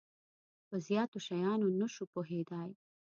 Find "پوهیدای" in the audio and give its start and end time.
2.13-2.71